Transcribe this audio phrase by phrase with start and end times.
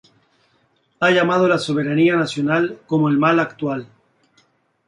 [0.99, 3.85] Ha llamado la soberanía nacional como el mal actual.